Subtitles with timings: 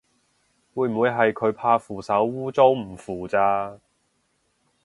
[0.73, 3.77] 會唔會係佢怕扶手污糟唔扶咋